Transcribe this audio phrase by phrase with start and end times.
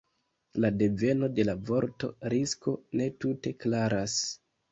[0.63, 4.19] La deveno de la vorto „risko“ ne tute klaras.